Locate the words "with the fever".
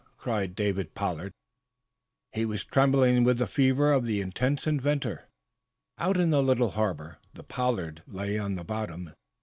3.23-3.93